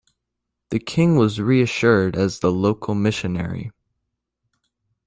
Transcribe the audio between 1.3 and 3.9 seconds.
reassured as the local missionary.